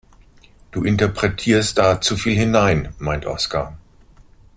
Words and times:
Du 0.71 0.83
interpretierst 0.87 1.77
da 1.77 2.01
zu 2.01 2.17
viel 2.17 2.35
hinein, 2.35 2.91
meint 2.97 3.27
Oskar. 3.27 3.77